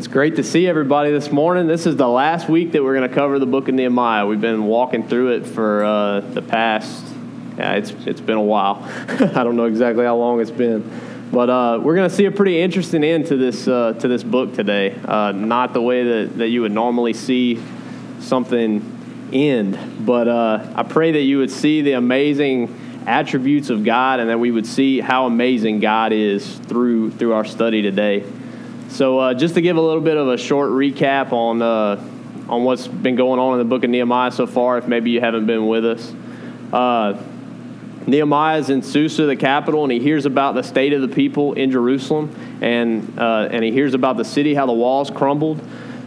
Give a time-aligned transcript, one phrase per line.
[0.00, 1.66] It's great to see everybody this morning.
[1.66, 4.24] This is the last week that we're going to cover the book of Nehemiah.
[4.24, 7.04] We've been walking through it for uh, the past,
[7.58, 8.78] yeah, it's, it's been a while.
[9.08, 10.90] I don't know exactly how long it's been.
[11.30, 14.22] But uh, we're going to see a pretty interesting end to this, uh, to this
[14.22, 14.98] book today.
[15.04, 17.62] Uh, not the way that, that you would normally see
[18.20, 24.18] something end, but uh, I pray that you would see the amazing attributes of God
[24.20, 28.24] and that we would see how amazing God is through, through our study today.
[28.90, 32.04] So, uh, just to give a little bit of a short recap on uh,
[32.48, 35.20] on what's been going on in the book of Nehemiah so far, if maybe you
[35.20, 36.12] haven't been with us.
[36.72, 37.22] Uh,
[38.08, 41.52] Nehemiah is in Susa, the capital, and he hears about the state of the people
[41.52, 45.60] in Jerusalem, and uh, and he hears about the city, how the walls crumbled.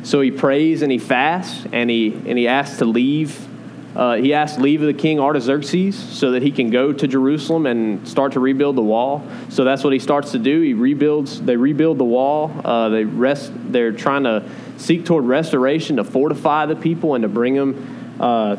[0.04, 3.48] So he prays and he fasts, and he and he asks to leave
[3.95, 7.65] uh, he asked leave of the king Artaxerxes so that he can go to Jerusalem
[7.65, 9.27] and start to rebuild the wall.
[9.49, 10.61] So that's what he starts to do.
[10.61, 11.41] He rebuilds.
[11.41, 12.51] They rebuild the wall.
[12.65, 13.51] Uh, they rest.
[13.71, 18.55] They're trying to seek toward restoration to fortify the people and to bring them uh,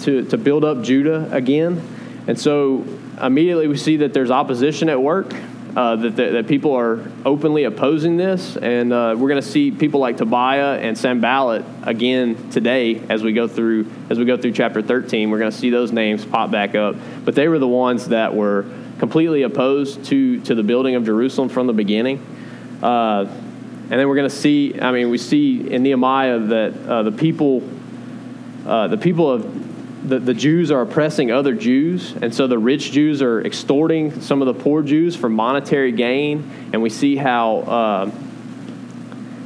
[0.00, 1.82] to to build up Judah again.
[2.28, 2.84] And so
[3.20, 5.34] immediately we see that there's opposition at work
[5.76, 8.56] uh, that, that, that, people are openly opposing this.
[8.56, 13.34] And uh, we're going to see people like Tobiah and Sanballat again today as we
[13.34, 15.30] go through as we go through chapter 13.
[15.30, 16.96] We're going to see those names pop back up.
[17.26, 18.64] But they were the ones that were
[18.98, 22.24] completely opposed to, to the building of Jerusalem from the beginning.
[22.82, 27.02] Uh, and then we're going to see, I mean, we see in Nehemiah that uh,
[27.02, 27.62] the people,
[28.66, 29.65] uh, the people of
[30.06, 34.40] the, the Jews are oppressing other Jews, and so the rich Jews are extorting some
[34.40, 38.10] of the poor Jews for monetary gain, and we see how uh,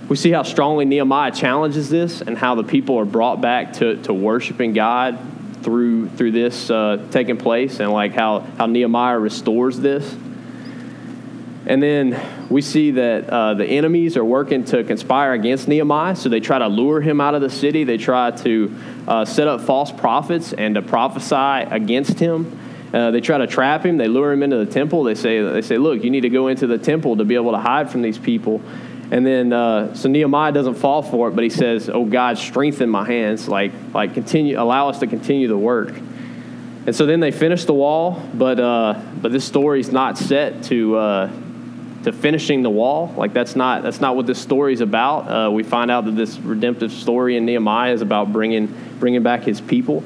[0.08, 3.96] we see how strongly Nehemiah challenges this, and how the people are brought back to,
[4.02, 5.18] to worshiping God
[5.62, 10.16] through through this uh, taking place, and like how how Nehemiah restores this.
[11.70, 16.16] And then we see that uh, the enemies are working to conspire against Nehemiah.
[16.16, 17.84] So they try to lure him out of the city.
[17.84, 22.58] They try to uh, set up false prophets and to prophesy against him.
[22.92, 23.98] Uh, they try to trap him.
[23.98, 25.04] They lure him into the temple.
[25.04, 27.52] They say, they say, look, you need to go into the temple to be able
[27.52, 28.60] to hide from these people.
[29.12, 32.90] And then, uh, so Nehemiah doesn't fall for it, but he says, oh, God, strengthen
[32.90, 33.46] my hands.
[33.46, 35.96] Like, like continue, allow us to continue the work.
[36.86, 40.64] And so then they finish the wall, but, uh, but this story is not set
[40.64, 41.30] to, uh,
[42.04, 43.12] to finishing the wall.
[43.16, 45.20] Like that's not that's not what this story is about.
[45.28, 49.42] Uh, we find out that this redemptive story in Nehemiah is about bringing bringing back
[49.42, 50.02] his people,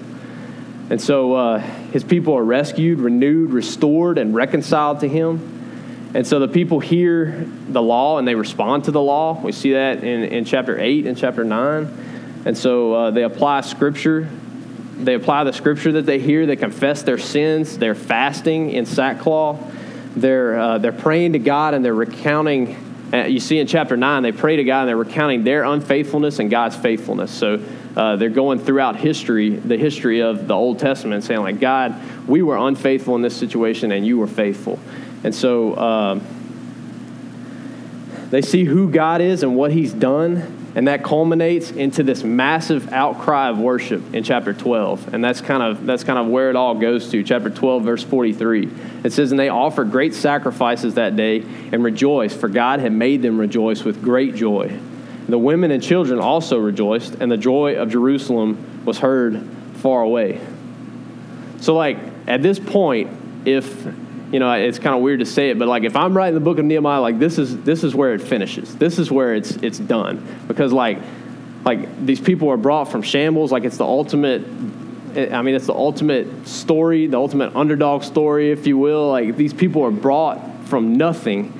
[0.90, 5.50] and so uh, his people are rescued, renewed, restored, and reconciled to him.
[6.14, 9.40] And so the people hear the law and they respond to the law.
[9.40, 12.42] We see that in, in chapter 8 and chapter 9.
[12.44, 14.28] And so uh, they apply scripture.
[14.96, 16.46] They apply the scripture that they hear.
[16.46, 17.78] They confess their sins.
[17.78, 19.73] They're fasting in sackcloth
[20.16, 22.76] they're, uh, they're praying to God and they're recounting.
[23.12, 26.38] Uh, you see in chapter 9, they pray to God and they're recounting their unfaithfulness
[26.38, 27.30] and God's faithfulness.
[27.30, 27.64] So
[27.96, 32.42] uh, they're going throughout history, the history of the Old Testament, saying, like, God, we
[32.42, 34.78] were unfaithful in this situation and you were faithful.
[35.22, 36.22] And so um,
[38.30, 42.92] they see who God is and what he's done and that culminates into this massive
[42.92, 46.56] outcry of worship in chapter 12 and that's kind of that's kind of where it
[46.56, 48.68] all goes to chapter 12 verse 43
[49.04, 53.22] it says and they offered great sacrifices that day and rejoiced for god had made
[53.22, 54.78] them rejoice with great joy.
[55.28, 59.42] The women and children also rejoiced and the joy of jerusalem was heard
[59.76, 60.40] far away.
[61.60, 63.10] So like at this point
[63.46, 63.86] if
[64.34, 66.40] you know, it's kind of weird to say it, but like if I'm writing the
[66.40, 68.74] book of Nehemiah, like this is this is where it finishes.
[68.74, 70.98] This is where it's it's done because like
[71.64, 73.52] like these people are brought from shambles.
[73.52, 74.42] Like it's the ultimate.
[74.42, 79.08] I mean, it's the ultimate story, the ultimate underdog story, if you will.
[79.10, 81.52] Like these people are brought from nothing,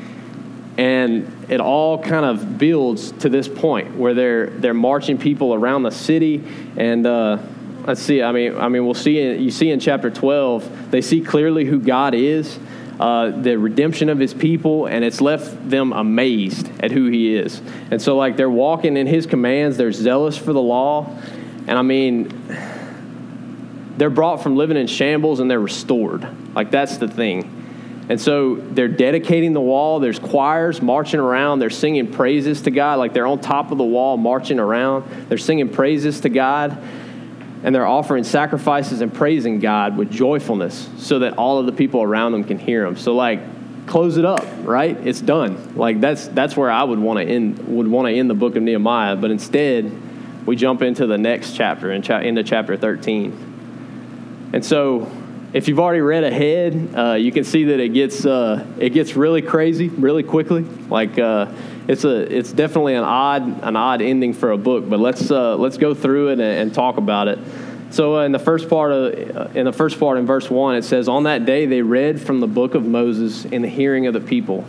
[0.76, 5.84] and it all kind of builds to this point where they're they're marching people around
[5.84, 6.42] the city
[6.76, 7.06] and.
[7.06, 7.38] Uh,
[7.86, 8.22] let's see.
[8.22, 9.34] I mean, I mean, we'll see.
[9.34, 12.58] You see in chapter twelve, they see clearly who God is,
[12.98, 17.60] uh, the redemption of His people, and it's left them amazed at who He is.
[17.90, 19.76] And so, like, they're walking in His commands.
[19.76, 21.16] They're zealous for the law,
[21.66, 22.28] and I mean,
[23.96, 26.26] they're brought from living in shambles and they're restored.
[26.54, 27.60] Like that's the thing.
[28.08, 29.98] And so they're dedicating the wall.
[29.98, 31.60] There's choirs marching around.
[31.60, 32.98] They're singing praises to God.
[32.98, 35.28] Like they're on top of the wall marching around.
[35.28, 36.76] They're singing praises to God
[37.64, 42.02] and they're offering sacrifices and praising God with joyfulness so that all of the people
[42.02, 42.96] around them can hear them.
[42.96, 43.40] So like
[43.86, 44.94] close it up, right?
[45.06, 45.74] It's done.
[45.74, 48.56] Like that's that's where I would want to end would want to end the book
[48.56, 49.90] of Nehemiah, but instead
[50.46, 54.50] we jump into the next chapter and cha- into chapter 13.
[54.52, 55.10] And so
[55.54, 59.16] if you've already read ahead, uh, you can see that it gets uh, it gets
[59.16, 60.62] really crazy really quickly.
[60.62, 61.46] Like uh,
[61.86, 64.88] it's a it's definitely an odd an odd ending for a book.
[64.88, 67.38] But let's uh, let's go through it and, and talk about it.
[67.90, 70.76] So uh, in the first part of uh, in the first part in verse one,
[70.76, 74.06] it says, "On that day they read from the book of Moses in the hearing
[74.06, 74.64] of the people."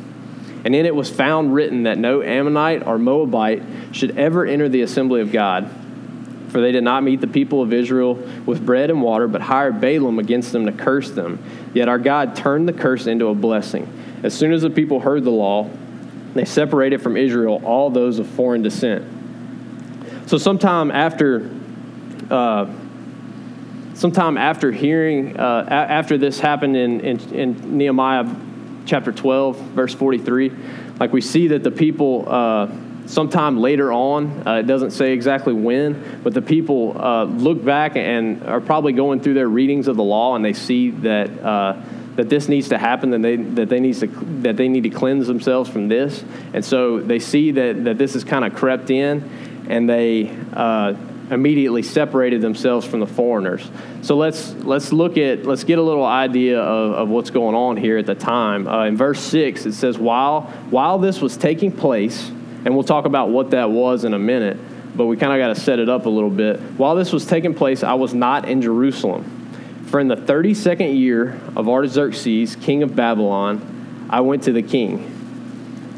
[0.65, 4.81] And in it was found written that no Ammonite or Moabite should ever enter the
[4.81, 5.69] assembly of God.
[6.49, 8.15] For they did not meet the people of Israel
[8.45, 11.37] with bread and water, but hired Balaam against them to curse them.
[11.73, 13.91] Yet our God turned the curse into a blessing.
[14.23, 15.69] As soon as the people heard the law,
[16.35, 19.05] they separated from Israel all those of foreign descent.
[20.27, 21.49] So, sometime after,
[22.29, 22.67] uh,
[23.93, 28.25] sometime after hearing, uh, a- after this happened in, in, in, Nehemiah
[28.85, 30.51] chapter 12, verse 43,
[30.99, 32.69] like we see that the people, uh,
[33.05, 37.95] sometime later on, uh, it doesn't say exactly when, but the people uh, look back
[37.95, 41.81] and are probably going through their readings of the law and they see that uh,
[42.15, 44.07] that this needs to happen, that they that they needs to
[44.41, 46.23] that they need to cleanse themselves from this,
[46.53, 50.93] and so they see that that this has kind of crept in, and they uh,
[51.31, 53.69] immediately separated themselves from the foreigners.
[54.01, 57.77] So let's let's look at let's get a little idea of, of what's going on
[57.77, 58.67] here at the time.
[58.67, 63.05] Uh, in verse six, it says while while this was taking place, and we'll talk
[63.05, 64.57] about what that was in a minute.
[64.95, 66.57] But we kind of got to set it up a little bit.
[66.77, 69.44] While this was taking place, I was not in Jerusalem
[69.85, 75.11] for in the 32nd year of Artaxerxes, king of Babylon, I went to the king.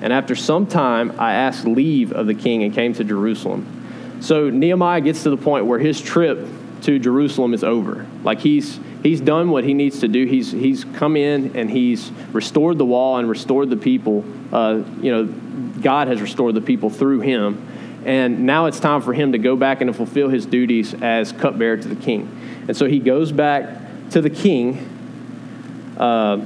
[0.02, 4.20] And after some time, I asked leave of the king and came to Jerusalem.
[4.20, 6.48] So Nehemiah gets to the point where his trip
[6.84, 8.06] to Jerusalem is over.
[8.24, 10.26] Like he's he's done what he needs to do.
[10.26, 14.26] He's he's come in and he's restored the wall and restored the people.
[14.52, 15.26] Uh, you know,
[15.82, 17.68] God has restored the people through him.
[18.08, 21.76] And now it's time for him to go back and fulfill his duties as cupbearer
[21.76, 22.64] to the king.
[22.70, 24.78] And so he goes back to the king
[25.98, 26.38] uh,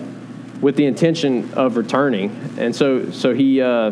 [0.60, 2.56] with the intention of returning.
[2.58, 3.92] And so, so he, uh,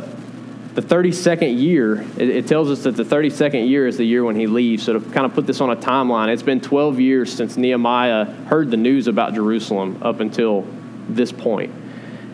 [0.73, 4.35] the 32nd year, it, it, tells us that the 32nd year is the year when
[4.35, 4.81] he leaves.
[4.81, 8.25] So to kind of put this on a timeline, it's been 12 years since Nehemiah
[8.25, 10.65] heard the news about Jerusalem up until
[11.07, 11.71] this point.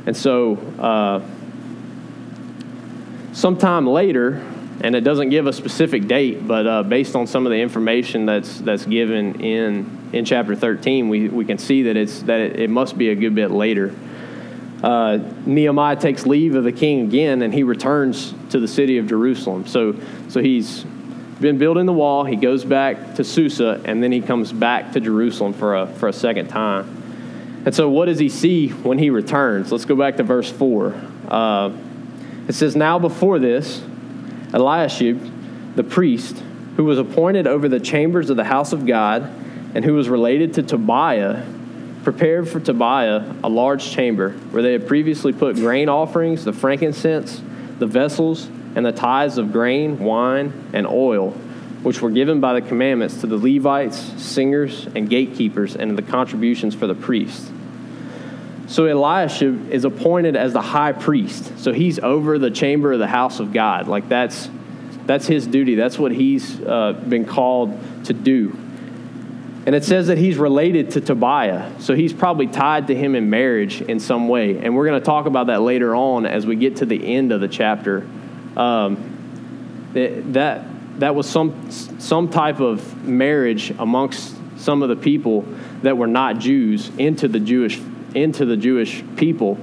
[0.06, 1.22] And so, uh,
[3.34, 4.42] sometime later,
[4.86, 8.28] and it doesn't give a specific date, but uh, based on some of the information
[8.28, 12.60] that's that's given in in chapter 13, we, we can see that it's that it,
[12.60, 13.96] it must be a good bit later.
[14.84, 15.18] Uh,
[15.48, 19.66] Nehemiah takes leave of the king again, and he returns to the city of Jerusalem.
[19.66, 19.96] So
[20.30, 20.84] so he's
[21.42, 22.24] been building the wall.
[22.24, 26.10] He goes back to Susa, and then he comes back to Jerusalem for a for
[26.10, 27.64] a second time.
[27.66, 29.72] And so, what does he see when he returns?
[29.72, 30.94] Let's go back to verse four.
[31.28, 31.72] Uh,
[32.48, 33.82] it says, "Now before this."
[34.54, 36.42] Eliashib, the priest,
[36.78, 39.24] who was appointed over the chambers of the house of God,
[39.74, 41.46] and who was related to Tobiah,
[42.04, 47.42] prepared for Tobiah a large chamber where they had previously put grain offerings, the frankincense,
[47.80, 51.32] the vessels, and the tithes of grain, wine, and oil,
[51.82, 56.76] which were given by the commandments to the Levites, singers, and gatekeepers, and the contributions
[56.76, 57.52] for the priests.
[58.68, 61.60] So Eliashib is appointed as the high priest.
[61.60, 63.88] So he's over the chamber of the house of God.
[63.88, 64.50] Like that's
[65.06, 65.76] that's his duty.
[65.76, 68.58] That's what he's uh, been called to do.
[69.66, 71.80] And it says that he's related to Tobiah.
[71.80, 74.58] So he's probably tied to him in marriage in some way.
[74.58, 77.32] And we're going to talk about that later on as we get to the end
[77.32, 78.08] of the chapter.
[78.56, 80.64] Um, that,
[81.00, 85.42] that was some, some type of marriage amongst some of the people
[85.82, 87.80] that were not Jews into the Jewish
[88.16, 89.58] into the Jewish people.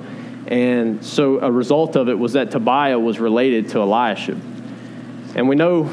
[0.47, 4.41] And so a result of it was that Tobiah was related to Eliashib.
[5.35, 5.93] And we know,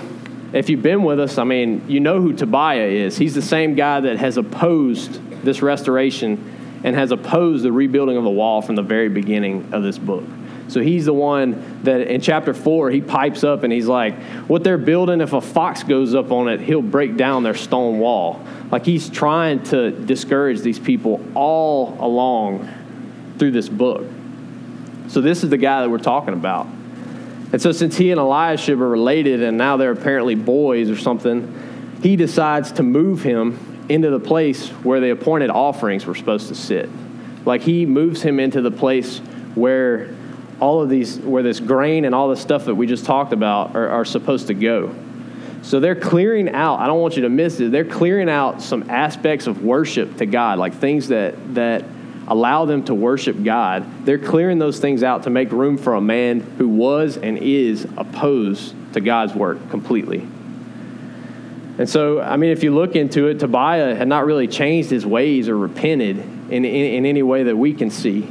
[0.51, 3.17] if you've been with us, I mean, you know who Tobiah is.
[3.17, 8.23] He's the same guy that has opposed this restoration and has opposed the rebuilding of
[8.23, 10.23] the wall from the very beginning of this book.
[10.69, 14.15] So he's the one that in chapter four, he pipes up and he's like,
[14.47, 17.99] What they're building, if a fox goes up on it, he'll break down their stone
[17.99, 18.45] wall.
[18.71, 22.69] Like he's trying to discourage these people all along
[23.39, 24.05] through this book.
[25.07, 26.67] So this is the guy that we're talking about.
[27.51, 31.97] And so since he and Eliashib are related and now they're apparently boys or something,
[32.03, 36.55] he decides to move him into the place where the appointed offerings were supposed to
[36.55, 36.89] sit.
[37.45, 39.17] Like he moves him into the place
[39.55, 40.15] where
[40.59, 43.75] all of these, where this grain and all the stuff that we just talked about
[43.75, 44.93] are, are supposed to go.
[45.61, 48.89] So they're clearing out, I don't want you to miss it, they're clearing out some
[48.89, 51.83] aspects of worship to God, like things that, that
[52.27, 54.05] allow them to worship God.
[54.05, 57.85] They're clearing those things out to make room for a man who was and is
[57.97, 60.27] opposed to God's work completely.
[61.79, 65.05] And so, I mean, if you look into it, Tobiah had not really changed his
[65.05, 68.27] ways or repented in, in, in any way that we can see.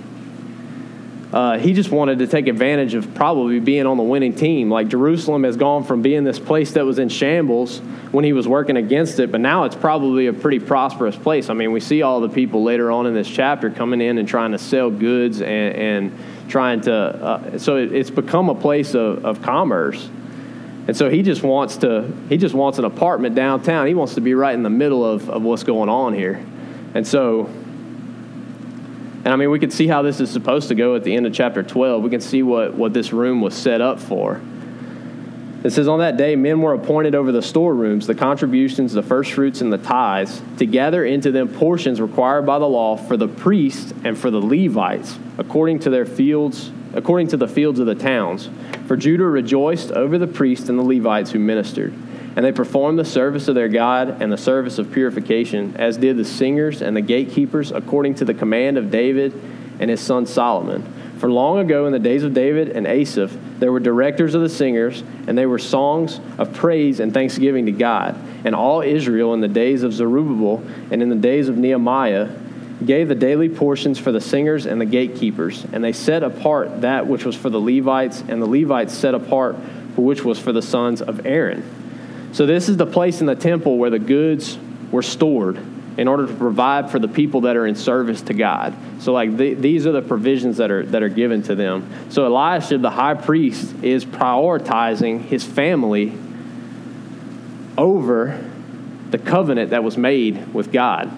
[1.33, 4.71] Uh, he just wanted to take advantage of probably being on the winning team.
[4.71, 7.81] Like Jerusalem has gone from being this place that was in shambles
[8.13, 11.51] when he was working against it, but now it's probably a pretty prosperous place.
[11.51, 14.27] I mean, we see all the people later on in this chapter coming in and
[14.27, 16.19] trying to sell goods and, and
[16.49, 20.09] trying to, uh, so it, it's become a place of, of commerce.
[20.87, 23.87] And so he just wants to, he just wants an apartment downtown.
[23.87, 26.43] He wants to be right in the middle of, of what's going on here.
[26.95, 27.51] And so
[29.29, 31.27] and I mean, we can see how this is supposed to go at the end
[31.27, 32.03] of chapter 12.
[32.03, 34.41] We can see what, what this room was set up for.
[35.63, 39.61] It says, On that day, men were appointed over the storerooms, the contributions, the firstfruits,
[39.61, 43.93] and the tithes, to gather into them portions required by the law for the priests
[44.03, 48.49] and for the Levites, according to their fields, according to the fields of the towns.
[48.87, 51.93] For Judah rejoiced over the priests and the Levites who ministered.
[52.39, 56.17] And they performed the service of their God and the service of purification, as did
[56.17, 59.33] the singers and the gatekeepers, according to the command of David
[59.81, 60.85] and his son Solomon.
[61.19, 64.49] For long ago, in the days of David and Asaph, there were directors of the
[64.49, 68.15] singers, and they were songs of praise and thanksgiving to God.
[68.45, 72.29] And all Israel, in the days of Zerubbabel and in the days of Nehemiah,
[72.87, 75.67] gave the daily portions for the singers and the gatekeepers.
[75.73, 79.57] And they set apart that which was for the Levites, and the Levites set apart
[79.97, 81.88] which was for the sons of Aaron.
[82.39, 84.57] So, this is the place in the temple where the goods
[84.93, 85.59] were stored
[85.97, 88.77] in order to provide for the people that are in service to God.
[89.01, 91.93] So, like, the, these are the provisions that are, that are given to them.
[92.11, 96.17] So, Eliashib, the high priest, is prioritizing his family
[97.77, 98.49] over
[99.11, 101.11] the covenant that was made with God.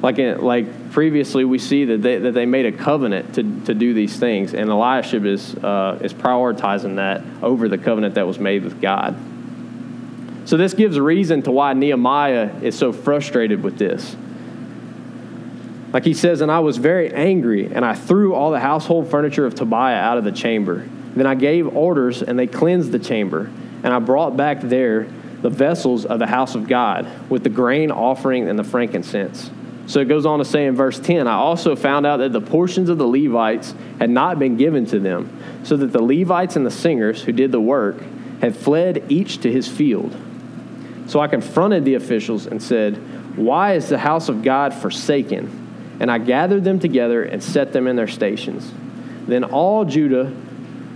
[0.00, 3.92] Like, like previously, we see that they, that they made a covenant to, to do
[3.92, 8.64] these things, and Eliashib is, uh, is prioritizing that over the covenant that was made
[8.64, 9.14] with God.
[10.44, 14.14] So, this gives reason to why Nehemiah is so frustrated with this.
[15.94, 19.46] Like he says, and I was very angry, and I threw all the household furniture
[19.46, 20.88] of Tobiah out of the chamber.
[21.14, 23.50] Then I gave orders, and they cleansed the chamber,
[23.84, 25.06] and I brought back there
[25.40, 29.50] the vessels of the house of God with the grain offering and the frankincense.
[29.86, 32.40] So it goes on to say in verse 10 I also found out that the
[32.40, 36.66] portions of the Levites had not been given to them, so that the Levites and
[36.66, 37.96] the singers who did the work
[38.40, 40.16] had fled each to his field.
[41.06, 42.96] So I confronted the officials and said,
[43.36, 45.96] Why is the house of God forsaken?
[46.00, 48.72] And I gathered them together and set them in their stations.
[49.26, 50.32] Then all Judah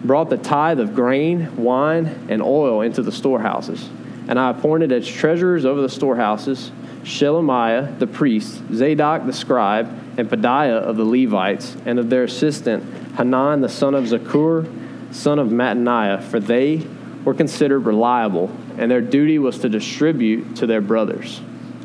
[0.05, 3.89] brought the tithe of grain, wine, and oil into the storehouses.
[4.29, 6.71] And I appointed as treasurers over the storehouses
[7.03, 9.89] Shelemiah the priest, Zadok the scribe,
[10.19, 12.85] and Pedaiah of the Levites, and of their assistant
[13.17, 14.69] Hanan the son of Zaccur,
[15.13, 16.87] son of Mattaniah, for they
[17.25, 21.41] were considered reliable and their duty was to distribute to their brothers.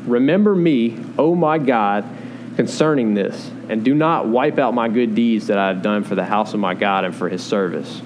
[0.06, 2.04] Remember me, O my God,
[2.56, 6.14] concerning this, and do not wipe out my good deeds that I have done for
[6.14, 8.00] the house of my God and for his service.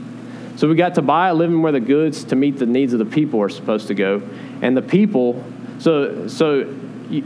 [0.57, 3.41] So we got Tobiah living where the goods to meet the needs of the people
[3.41, 4.23] are supposed to go.
[4.63, 5.45] And the people,
[5.79, 6.75] so, so
[7.09, 7.25] you,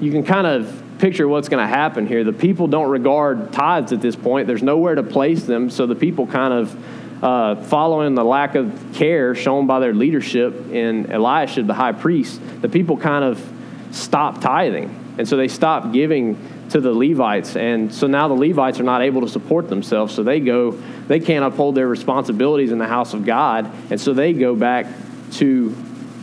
[0.00, 2.22] you can kind of picture what's going to happen here.
[2.22, 5.94] The people don't regard tithes at this point, there's nowhere to place them, so the
[5.94, 6.76] people kind of
[7.22, 12.40] uh, following the lack of care shown by their leadership in Elisha, the high priest,
[12.60, 13.52] the people kind of
[13.90, 15.16] stopped tithing.
[15.18, 16.38] And so they stopped giving
[16.70, 17.56] to the Levites.
[17.56, 20.14] And so now the Levites are not able to support themselves.
[20.14, 20.72] So they go,
[21.08, 23.70] they can't uphold their responsibilities in the house of God.
[23.90, 24.86] And so they go back
[25.32, 25.70] to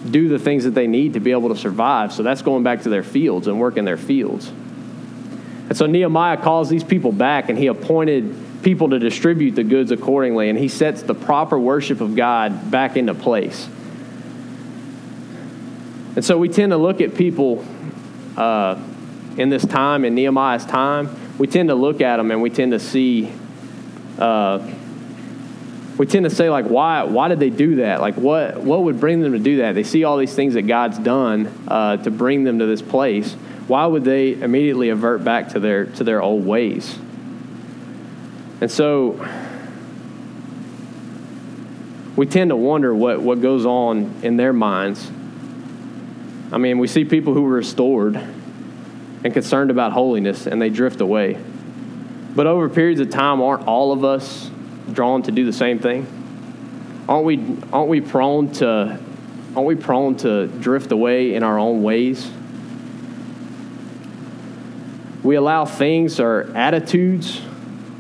[0.10, 2.14] do the things that they need to be able to survive.
[2.14, 4.48] So that's going back to their fields and working their fields.
[4.48, 8.36] And so Nehemiah calls these people back and he appointed
[8.66, 12.98] people to distribute the goods accordingly, and he sets the proper worship of God back
[12.98, 13.70] into place.
[16.16, 17.64] And so we tend to look at people
[18.36, 18.82] uh,
[19.38, 22.72] in this time, in Nehemiah's time, we tend to look at them and we tend
[22.72, 23.32] to see,
[24.18, 24.68] uh,
[26.00, 28.02] we tend to say, like, why, why did they do that?
[28.02, 29.76] Like, what, what would bring them to do that?
[29.76, 33.32] They see all these things that God's done uh, to bring them to this place.
[33.68, 36.98] Why would they immediately avert back to their, to their old ways?
[38.66, 39.12] And so
[42.16, 45.08] we tend to wonder what, what goes on in their minds.
[46.52, 51.00] I mean, we see people who are restored and concerned about holiness and they drift
[51.00, 51.38] away.
[52.36, 54.50] But over periods of time, aren't all of us
[54.92, 56.08] drawn to do the same thing?
[57.08, 57.38] Aren't we,
[57.72, 59.00] aren't we prone to
[59.56, 62.32] aren't we prone to drift away in our own ways?
[65.22, 67.44] We allow things or attitudes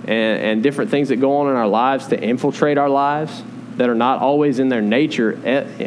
[0.07, 3.43] and, and different things that go on in our lives to infiltrate our lives
[3.77, 5.37] that are not always in their nature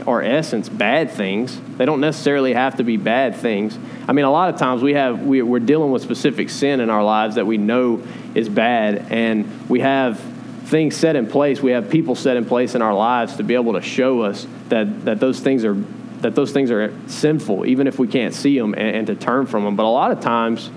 [0.06, 1.58] or essence bad things.
[1.78, 3.78] They don't necessarily have to be bad things.
[4.06, 6.90] I mean, a lot of times we have we, we're dealing with specific sin in
[6.90, 8.02] our lives that we know
[8.34, 10.20] is bad, and we have
[10.66, 11.62] things set in place.
[11.62, 14.46] We have people set in place in our lives to be able to show us
[14.68, 15.74] that, that those things are
[16.20, 19.46] that those things are sinful, even if we can't see them, and, and to turn
[19.46, 19.76] from them.
[19.76, 20.68] But a lot of times,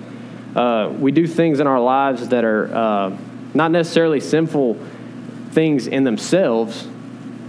[0.56, 3.18] uh, we do things in our lives that are uh,
[3.54, 4.78] not necessarily sinful
[5.52, 6.88] things in themselves,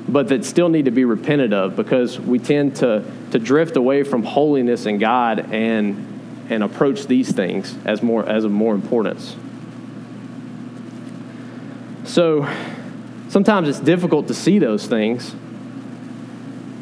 [0.09, 4.03] but that still need to be repented of because we tend to, to drift away
[4.03, 9.37] from holiness and God and, and approach these things as, more, as of more importance.
[12.05, 12.49] So
[13.29, 15.35] sometimes it's difficult to see those things,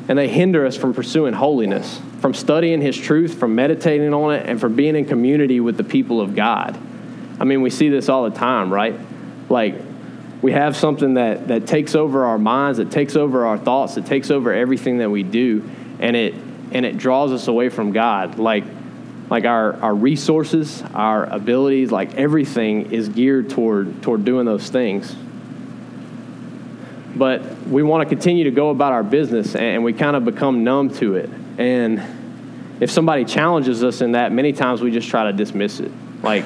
[0.08, 4.48] and they hinder us from pursuing holiness, from studying His truth, from meditating on it,
[4.48, 6.76] and from being in community with the people of God.
[7.40, 8.94] I mean, we see this all the time, right?
[9.48, 9.74] Like,
[10.42, 14.06] we have something that, that takes over our minds, that takes over our thoughts, that
[14.06, 15.68] takes over everything that we do,
[15.98, 16.34] and it
[16.72, 18.38] and it draws us away from God.
[18.38, 18.64] Like
[19.28, 25.14] like our, our resources, our abilities, like everything is geared toward toward doing those things.
[27.14, 30.64] But we want to continue to go about our business and we kind of become
[30.64, 31.28] numb to it.
[31.58, 32.02] And
[32.80, 35.92] if somebody challenges us in that, many times we just try to dismiss it.
[36.22, 36.44] Like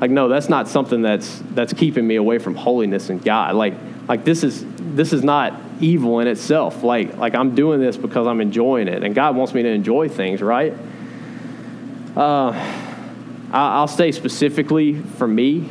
[0.00, 3.54] like no that's not something that's that's keeping me away from holiness and god.
[3.54, 3.74] Like
[4.06, 6.82] like this is this is not evil in itself.
[6.82, 9.02] Like like i'm doing this because i'm enjoying it.
[9.02, 10.74] And god wants me to enjoy things right?
[12.16, 12.52] Uh,
[13.52, 15.68] i'll stay specifically for me.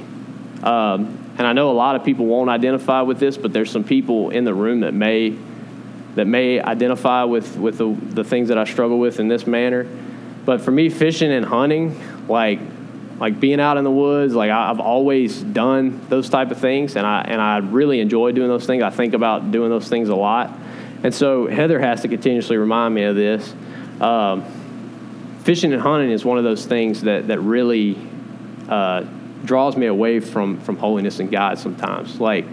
[0.63, 3.84] Um, and i know a lot of people won't identify with this but there's some
[3.84, 5.36] people in the room that may
[6.15, 9.88] that may identify with with the, the things that i struggle with in this manner.
[10.46, 12.60] But for me fishing and hunting like
[13.19, 16.95] like being out in the woods like I, have always done those type of things
[16.95, 18.83] and I and I really enjoy doing those things.
[18.83, 20.53] I think about doing those things a lot.
[21.03, 23.53] And so Heather has to continuously remind me of this.
[24.00, 24.45] Um,
[25.43, 27.97] fishing and hunting is one of those things that that really
[28.69, 29.01] uh,
[29.45, 32.19] draws me away from from holiness and God sometimes.
[32.19, 32.45] Like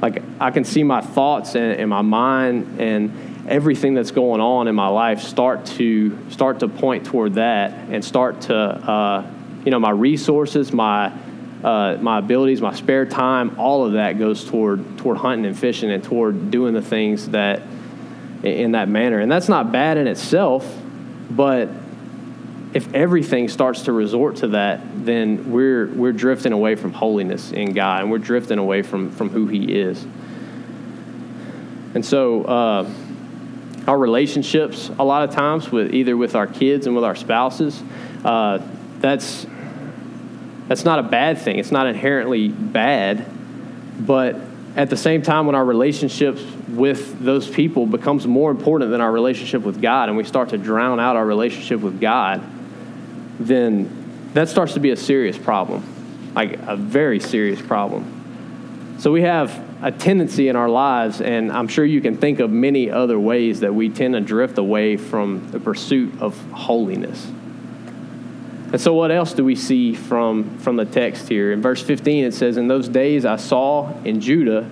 [0.00, 4.68] like I can see my thoughts and, and my mind and everything that's going on
[4.68, 9.30] in my life start to start to point toward that and start to uh,
[9.64, 11.12] you know, my resources, my
[11.62, 15.90] uh, my abilities, my spare time, all of that goes toward toward hunting and fishing
[15.90, 17.62] and toward doing the things that
[18.42, 19.18] in that manner.
[19.18, 20.70] And that's not bad in itself,
[21.30, 21.70] but
[22.74, 27.72] if everything starts to resort to that, then we're we're drifting away from holiness in
[27.72, 30.04] God, and we're drifting away from from who He is.
[31.94, 32.90] And so, uh,
[33.86, 37.80] our relationships, a lot of times, with either with our kids and with our spouses,
[38.24, 38.58] uh,
[38.98, 39.46] that's
[40.68, 41.58] that's not a bad thing.
[41.58, 43.26] It's not inherently bad,
[43.98, 44.36] but
[44.76, 49.12] at the same time, when our relationships with those people becomes more important than our
[49.12, 52.42] relationship with God, and we start to drown out our relationship with God,
[53.38, 55.84] then that starts to be a serious problem,
[56.34, 58.96] like a very serious problem.
[58.98, 62.50] So we have a tendency in our lives, and I'm sure you can think of
[62.50, 67.30] many other ways that we tend to drift away from the pursuit of holiness.
[68.74, 71.52] And so, what else do we see from, from the text here?
[71.52, 74.68] In verse 15, it says, In those days I saw in Judah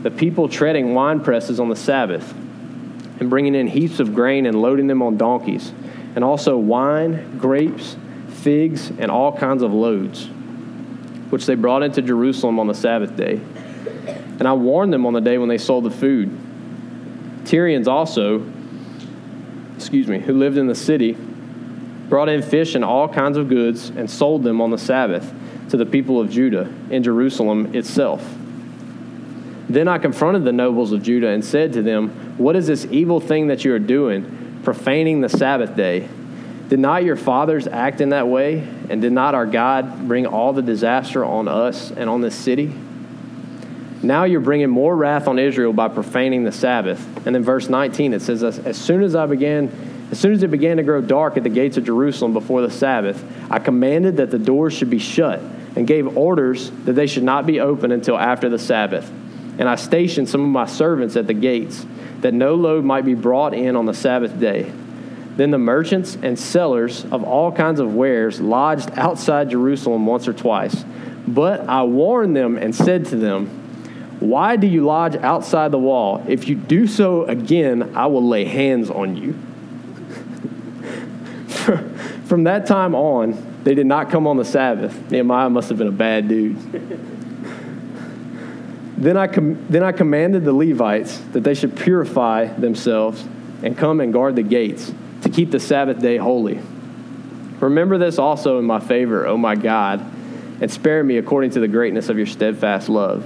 [0.00, 2.32] the people treading wine presses on the Sabbath
[3.20, 5.70] and bringing in heaps of grain and loading them on donkeys,
[6.14, 7.94] and also wine, grapes,
[8.28, 10.28] figs, and all kinds of loads,
[11.28, 13.34] which they brought into Jerusalem on the Sabbath day.
[14.38, 16.30] And I warned them on the day when they sold the food.
[17.44, 18.50] Tyrians also,
[19.76, 21.18] excuse me, who lived in the city,
[22.12, 25.32] brought in fish and all kinds of goods, and sold them on the Sabbath
[25.70, 28.22] to the people of Judah in Jerusalem itself.
[29.70, 33.18] Then I confronted the nobles of Judah and said to them, What is this evil
[33.18, 36.06] thing that you are doing, profaning the Sabbath day?
[36.68, 38.58] Did not your fathers act in that way?
[38.90, 42.74] And did not our God bring all the disaster on us and on this city?
[44.02, 47.26] Now you're bringing more wrath on Israel by profaning the Sabbath.
[47.26, 50.50] And in verse 19, it says, As soon as I began as soon as it
[50.50, 54.30] began to grow dark at the gates of Jerusalem before the Sabbath, I commanded that
[54.30, 55.40] the doors should be shut
[55.74, 59.10] and gave orders that they should not be opened until after the Sabbath.
[59.58, 61.86] And I stationed some of my servants at the gates,
[62.20, 64.70] that no load might be brought in on the Sabbath day.
[65.36, 70.34] Then the merchants and sellers of all kinds of wares lodged outside Jerusalem once or
[70.34, 70.84] twice.
[71.26, 73.46] But I warned them and said to them,
[74.20, 76.22] Why do you lodge outside the wall?
[76.28, 79.38] If you do so again, I will lay hands on you.
[82.24, 85.10] From that time on, they did not come on the Sabbath.
[85.10, 86.56] Nehemiah must have been a bad dude.
[88.96, 93.24] then, I com- then I commanded the Levites that they should purify themselves
[93.62, 96.60] and come and guard the gates to keep the Sabbath day holy.
[97.60, 100.00] Remember this also in my favor, O my God,
[100.60, 103.24] and spare me according to the greatness of your steadfast love.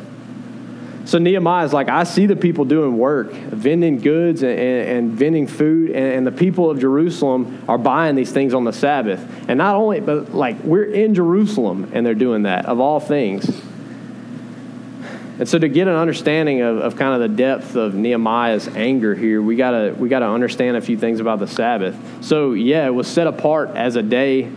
[1.07, 5.13] So Nehemiah is like, I see the people doing work, vending goods and, and, and
[5.13, 9.25] vending food, and, and, the people of Jerusalem are buying these things on the Sabbath.
[9.49, 13.49] And not only, but like we're in Jerusalem and they're doing that, of all things.
[15.39, 19.15] And so to get an understanding of, of kind of the depth of Nehemiah's anger
[19.15, 21.95] here, we gotta we gotta understand a few things about the Sabbath.
[22.25, 24.51] So yeah, it was set apart as a day,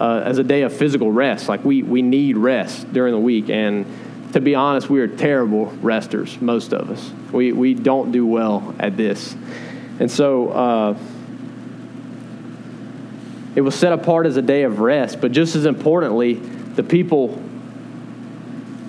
[0.00, 1.48] uh, as a day of physical rest.
[1.48, 3.86] Like we we need rest during the week and
[4.32, 7.10] to be honest, we are terrible resters, most of us.
[7.32, 9.34] We, we don't do well at this.
[10.00, 10.98] And so uh,
[13.54, 17.40] it was set apart as a day of rest, but just as importantly, the people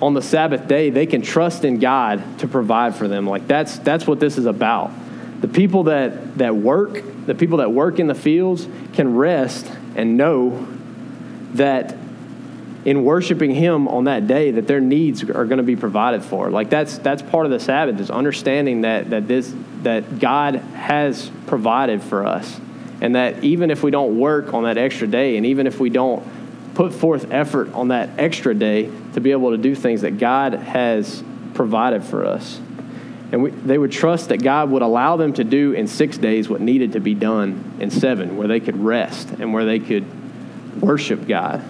[0.00, 3.26] on the Sabbath day, they can trust in God to provide for them.
[3.26, 4.90] Like that's, that's what this is about.
[5.40, 10.16] The people that, that work, the people that work in the fields can rest and
[10.16, 10.66] know
[11.52, 11.96] that
[12.84, 16.50] in worshiping him on that day that their needs are going to be provided for.
[16.50, 21.30] Like that's that's part of the sabbath is understanding that that this that god has
[21.46, 22.60] provided for us.
[23.00, 25.90] And that even if we don't work on that extra day and even if we
[25.90, 26.26] don't
[26.74, 30.54] put forth effort on that extra day to be able to do things that god
[30.54, 31.22] has
[31.54, 32.60] provided for us.
[33.32, 36.50] And we, they would trust that god would allow them to do in six days
[36.50, 40.04] what needed to be done in seven where they could rest and where they could
[40.82, 41.64] worship god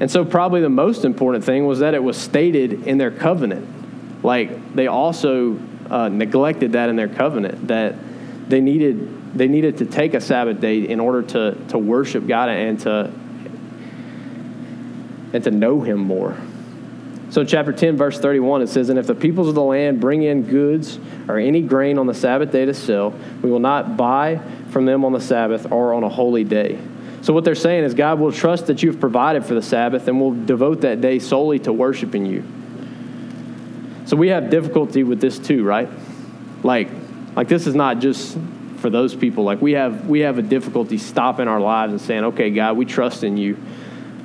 [0.00, 4.24] and so, probably the most important thing was that it was stated in their covenant.
[4.24, 5.58] Like, they also
[5.90, 7.96] uh, neglected that in their covenant, that
[8.48, 12.48] they needed, they needed to take a Sabbath day in order to, to worship God
[12.48, 13.12] and to,
[15.32, 16.36] and to know Him more.
[17.30, 20.22] So, chapter 10, verse 31, it says, And if the peoples of the land bring
[20.22, 24.40] in goods or any grain on the Sabbath day to sell, we will not buy
[24.70, 26.78] from them on the Sabbath or on a holy day.
[27.22, 30.20] So, what they're saying is, God will trust that you've provided for the Sabbath and
[30.20, 32.44] will devote that day solely to worshiping you.
[34.06, 35.88] So, we have difficulty with this too, right?
[36.62, 36.88] Like,
[37.34, 38.38] like this is not just
[38.78, 39.44] for those people.
[39.44, 42.84] Like, we have, we have a difficulty stopping our lives and saying, okay, God, we
[42.84, 43.56] trust in you.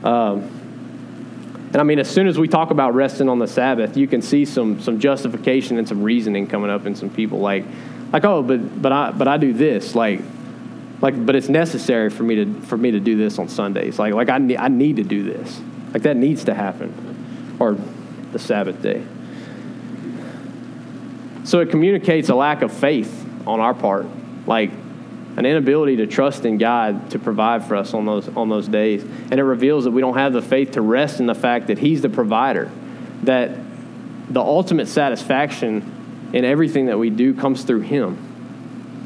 [0.04, 0.50] Um,
[1.74, 4.22] and I mean, as soon as we talk about resting on the Sabbath, you can
[4.22, 7.40] see some, some justification and some reasoning coming up in some people.
[7.40, 7.66] Like,
[8.12, 9.96] like oh, but, but, I, but I do this.
[9.96, 10.22] Like,
[11.04, 14.00] like but it's necessary for me to for me to do this on sundays.
[14.00, 15.62] Like like i need, I need to do this.
[15.92, 17.58] Like that needs to happen.
[17.60, 17.78] Or
[18.32, 19.06] the sabbath day.
[21.44, 24.08] So it communicates a lack of faith on our part.
[24.48, 24.72] Like
[25.36, 29.04] an inability to trust in god to provide for us on those on those days.
[29.04, 31.80] And it reveals that we don't have the faith to rest in the fact that
[31.80, 32.72] he's the provider.
[33.24, 33.52] That
[34.30, 38.33] the ultimate satisfaction in everything that we do comes through him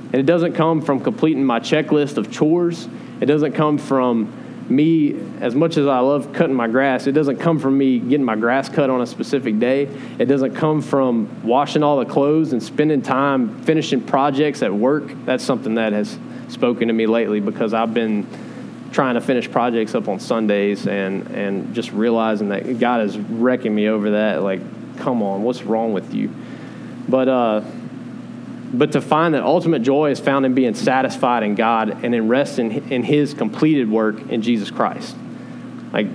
[0.08, 2.88] and it doesn't come from completing my checklist of chores.
[3.20, 4.32] It doesn't come from
[4.70, 8.26] me, as much as I love cutting my grass, it doesn't come from me getting
[8.26, 9.84] my grass cut on a specific day.
[10.20, 15.12] It doesn't come from washing all the clothes and spending time finishing projects at work.
[15.26, 16.18] That's something that has
[16.50, 18.28] spoken to me lately because I've been
[18.92, 23.74] trying to finish projects up on Sundays and, and just realizing that God is wrecking
[23.74, 24.42] me over that.
[24.42, 24.62] Like,
[24.98, 26.34] come on, what's wrong with you?
[27.08, 27.62] But, uh,
[28.74, 32.28] but to find that ultimate joy is found in being satisfied in God and in
[32.28, 35.16] resting in His completed work in Jesus Christ.
[35.94, 36.08] Like,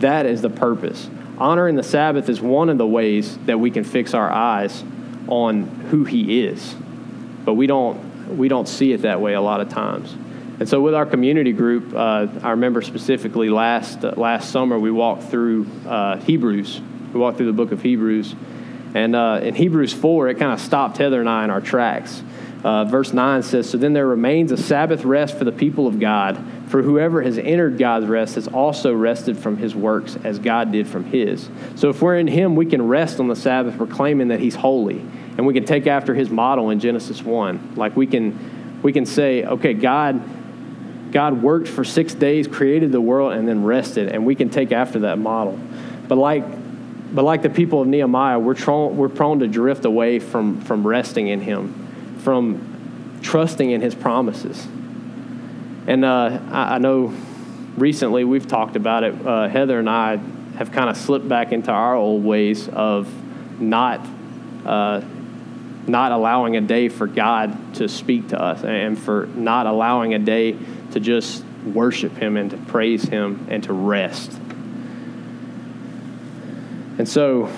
[0.00, 1.08] that is the purpose.
[1.38, 4.84] Honoring the Sabbath is one of the ways that we can fix our eyes
[5.26, 6.74] on who He is.
[7.44, 10.14] But we don't, we don't see it that way a lot of times.
[10.58, 14.90] And so, with our community group, uh, I remember specifically last, uh, last summer we
[14.90, 16.80] walked through uh, Hebrews.
[17.12, 18.34] We walked through the book of Hebrews
[18.96, 22.22] and uh, in Hebrews 4, it kind of stopped Heather and I in our tracks.
[22.64, 26.00] Uh, verse 9 says, So then there remains a Sabbath rest for the people of
[26.00, 30.72] God, for whoever has entered God's rest has also rested from his works as God
[30.72, 31.50] did from his.
[31.74, 35.00] So if we're in him, we can rest on the Sabbath, proclaiming that he's holy.
[35.36, 37.74] And we can take after his model in Genesis 1.
[37.76, 43.00] Like we can, we can say, okay, God, God worked for six days, created the
[43.02, 45.60] world, and then rested, and we can take after that model.
[46.08, 46.44] But like
[47.12, 48.56] but like the people of Nehemiah, we're,
[48.88, 54.66] we're prone to drift away from, from resting in Him, from trusting in His promises.
[55.86, 57.14] And uh, I, I, know
[57.76, 59.26] recently we've talked about it.
[59.26, 60.16] Uh, Heather and I
[60.56, 63.08] have kind of slipped back into our old ways of
[63.60, 64.04] not,
[64.64, 65.00] uh,
[65.86, 70.18] not allowing a day for God to speak to us and for not allowing a
[70.18, 70.56] day
[70.90, 74.32] to just worship Him and to praise Him and to rest.
[76.98, 77.50] And so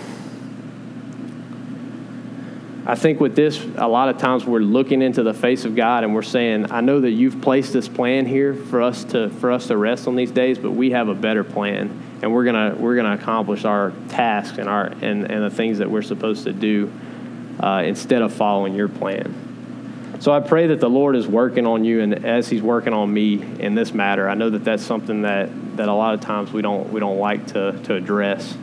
[2.89, 6.05] I think with this, a lot of times we're looking into the face of God
[6.05, 9.53] and we're saying, I know that you've placed this plan here for us to for
[9.53, 12.75] us to rest on these days, but we have a better plan, and we're gonna
[12.79, 16.53] we're gonna accomplish our tasks and our and, and the things that we're supposed to
[16.55, 16.91] do
[17.61, 20.17] uh, instead of following your plan.
[20.21, 23.13] So I pray that the Lord is working on you, and as He's working on
[23.13, 26.55] me in this matter, I know that that's something that that a lot of times
[26.55, 28.57] we don't we don't like to to address.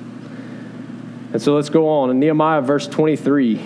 [1.36, 3.60] And so let's go on in Nehemiah verse 23.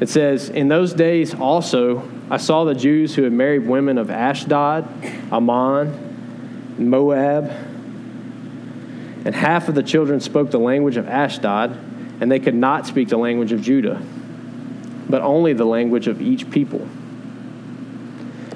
[0.00, 4.08] It says, In those days also, I saw the Jews who had married women of
[4.08, 4.88] Ashdod,
[5.30, 7.50] Ammon, Moab,
[9.26, 11.78] and half of the children spoke the language of Ashdod,
[12.22, 14.00] and they could not speak the language of Judah,
[15.10, 16.80] but only the language of each people.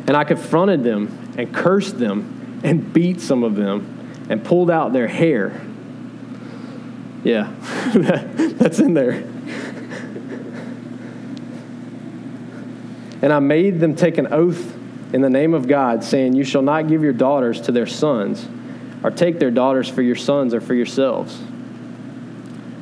[0.07, 4.95] And I confronted them and cursed them and beat some of them and pulled out
[4.95, 5.61] their hair.
[7.27, 7.53] Yeah,
[8.57, 9.15] that's in there.
[13.21, 14.77] And I made them take an oath
[15.13, 18.47] in the name of God, saying, You shall not give your daughters to their sons,
[19.03, 21.43] or take their daughters for your sons or for yourselves.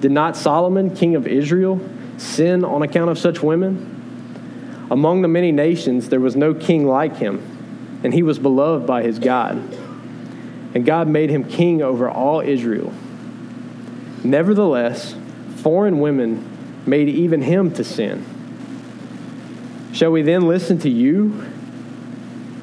[0.00, 1.80] Did not Solomon, king of Israel,
[2.18, 4.87] sin on account of such women?
[4.90, 9.04] Among the many nations, there was no king like him, and he was beloved by
[9.04, 9.57] his God.
[10.74, 12.92] And God made him king over all Israel.
[14.24, 15.14] Nevertheless,
[15.56, 18.24] foreign women made even him to sin.
[19.92, 21.46] Shall we then listen to you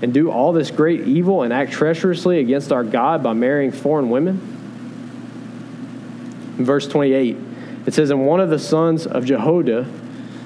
[0.02, 4.10] and do all this great evil and act treacherously against our God by marrying foreign
[4.10, 4.40] women?
[6.58, 7.38] In verse 28,
[7.86, 9.88] it says, And one of the sons of Jehoiada,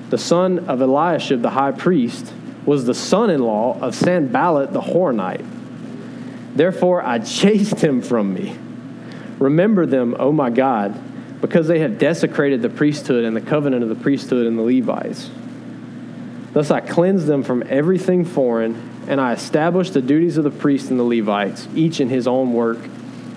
[0.09, 2.31] the son of Eliashib the high priest,
[2.65, 5.45] was the son in law of Sanballat the Horonite.
[6.55, 8.57] Therefore I chased him from me.
[9.39, 10.99] Remember them, O my God,
[11.41, 15.29] because they have desecrated the priesthood and the covenant of the priesthood and the Levites.
[16.53, 20.89] Thus I cleanse them from everything foreign, and I established the duties of the priests
[20.89, 22.79] and the Levites, each in his own work.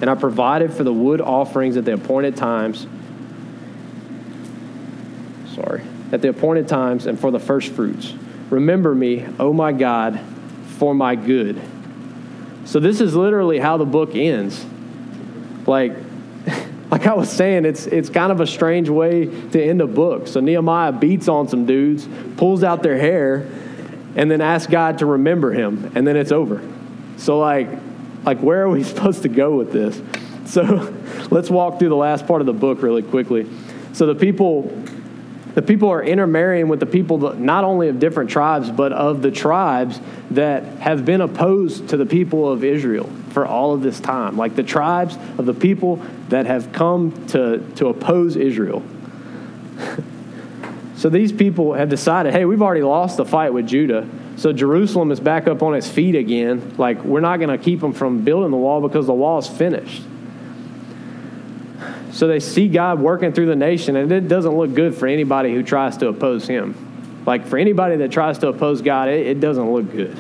[0.00, 2.87] And I provided for the wood offerings at the appointed times.
[5.54, 5.82] Sorry,
[6.12, 8.14] at the appointed times and for the first fruits.
[8.50, 10.20] Remember me, O my God,
[10.78, 11.61] for my good.
[12.64, 14.64] So this is literally how the book ends.
[15.68, 15.92] Like,
[16.90, 20.26] like I was saying, it's, it's kind of a strange way to end a book.
[20.26, 23.48] So Nehemiah beats on some dudes, pulls out their hair,
[24.16, 26.61] and then asks God to remember him, and then it's over.
[27.18, 27.68] So, like,
[28.24, 30.00] like where are we supposed to go with this?
[30.46, 30.94] So
[31.31, 33.46] let's walk through the last part of the book really quickly.
[33.92, 34.72] So the people
[35.54, 39.22] the people are intermarrying with the people that not only of different tribes, but of
[39.22, 40.00] the tribes
[40.31, 44.37] that have been opposed to the people of Israel for all of this time.
[44.37, 48.83] Like the tribes of the people that have come to, to oppose Israel.
[50.96, 54.09] so these people have decided hey, we've already lost the fight with Judah.
[54.35, 56.74] So Jerusalem is back up on its feet again.
[56.79, 59.46] Like, we're not going to keep them from building the wall because the wall is
[59.46, 60.03] finished.
[62.11, 65.55] So they see God working through the nation, and it doesn't look good for anybody
[65.55, 67.22] who tries to oppose Him.
[67.24, 70.16] Like for anybody that tries to oppose God, it, it doesn't look good.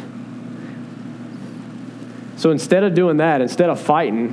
[2.38, 4.32] So instead of doing that, instead of fighting,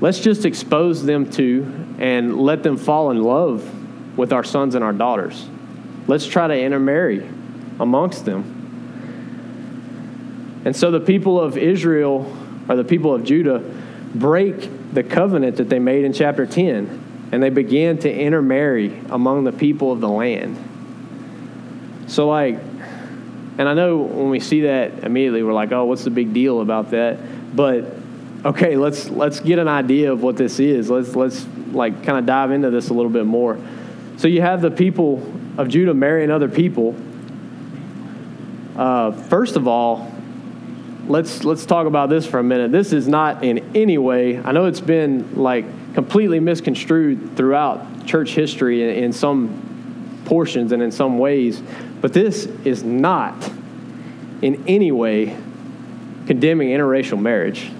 [0.00, 4.82] let's just expose them to and let them fall in love with our sons and
[4.82, 5.46] our daughters.
[6.06, 7.28] Let's try to intermarry
[7.78, 8.62] amongst them.
[10.64, 12.34] And so the people of Israel,
[12.70, 13.62] or the people of Judah,
[14.14, 19.44] break the covenant that they made in chapter 10, and they began to intermarry among
[19.44, 20.56] the people of the land.
[22.06, 22.58] So, like,
[23.58, 26.60] and I know when we see that immediately, we're like, oh, what's the big deal
[26.60, 27.18] about that?
[27.54, 27.84] But
[28.44, 30.90] okay, let's let's get an idea of what this is.
[30.90, 33.58] Let's let's like kind of dive into this a little bit more.
[34.16, 35.22] So you have the people
[35.56, 36.94] of Judah marrying other people.
[38.76, 40.12] Uh, first of all,
[41.06, 42.72] let's let's talk about this for a minute.
[42.72, 44.38] This is not in any way.
[44.38, 50.82] I know it's been like completely misconstrued throughout church history in, in some portions and
[50.82, 51.62] in some ways,
[52.00, 53.50] but this is not
[54.42, 55.36] in any way
[56.26, 57.70] condemning interracial marriage.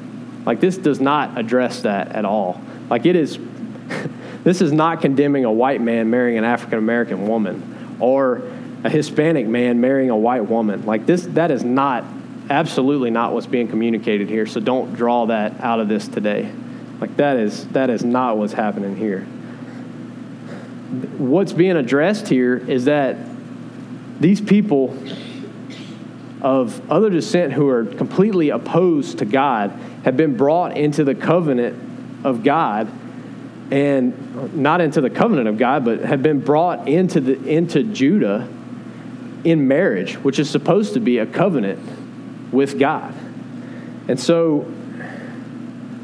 [0.46, 2.60] Like this does not address that at all.
[2.90, 3.38] Like it is.
[4.44, 8.42] this is not condemning a white man marrying an African American woman or
[8.82, 10.84] a Hispanic man marrying a white woman.
[10.84, 12.04] Like this, that is not
[12.50, 14.46] absolutely not what's being communicated here.
[14.46, 16.52] So don't draw that out of this today.
[17.00, 19.22] Like that is that is not what's happening here.
[21.18, 23.16] What's being addressed here is that
[24.20, 24.96] these people
[26.40, 29.70] of other descent who are completely opposed to God
[30.04, 32.90] have been brought into the covenant of God
[33.70, 38.46] and not into the covenant of God, but have been brought into the into Judah
[39.42, 41.80] in marriage, which is supposed to be a covenant
[42.52, 43.14] with God.
[44.08, 44.60] And so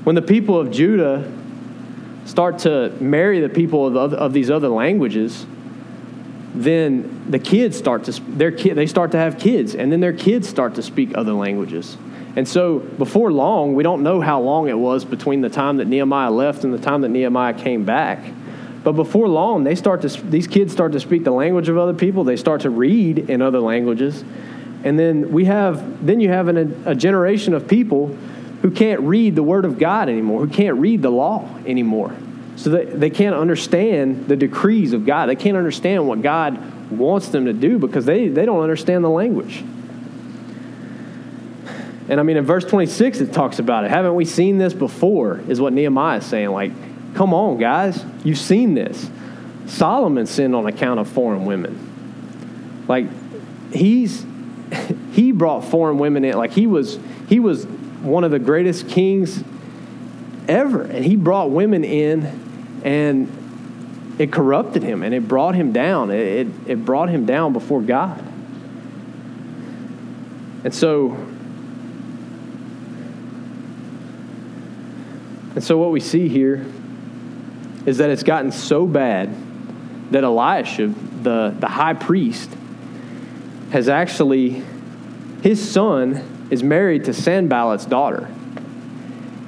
[0.05, 1.31] when the people of Judah
[2.25, 5.45] start to marry the people of, of these other languages,
[6.55, 10.13] then the kids start to their kid they start to have kids, and then their
[10.13, 11.97] kids start to speak other languages.
[12.37, 15.87] And so before long, we don't know how long it was between the time that
[15.87, 18.25] Nehemiah left and the time that Nehemiah came back.
[18.83, 21.95] But before long, they start to these kids start to speak the language of other
[21.95, 22.25] people.
[22.25, 24.25] They start to read in other languages,
[24.85, 28.17] and then we have then you have an, a generation of people
[28.63, 32.15] who can't read the Word of God anymore, who can't read the law anymore.
[32.61, 35.31] So they, they can't understand the decrees of God.
[35.31, 39.09] They can't understand what God wants them to do because they, they don't understand the
[39.09, 39.65] language.
[42.11, 43.91] And I mean, in verse 26, it talks about it.
[43.91, 45.41] Haven't we seen this before?
[45.49, 46.51] Is what Nehemiah is saying.
[46.51, 46.73] Like,
[47.15, 48.05] come on, guys.
[48.25, 49.09] You've seen this.
[49.65, 52.85] Solomon sinned on account of foreign women.
[52.89, 53.07] Like,
[53.73, 54.27] he's
[55.13, 56.37] he brought foreign women in.
[56.37, 57.65] Like he was he was
[58.03, 59.43] one of the greatest kings
[60.47, 60.83] ever.
[60.83, 62.50] And he brought women in
[62.85, 66.11] and it corrupted him and it brought him down.
[66.11, 68.23] It, it, it brought him down before God.
[70.63, 71.13] And so,
[75.55, 76.67] and so what we see here
[77.87, 79.35] is that it's gotten so bad
[80.11, 82.51] that Eliashib, the, the high priest,
[83.71, 84.63] has actually,
[85.43, 88.29] his son is married to Sanballat's daughter.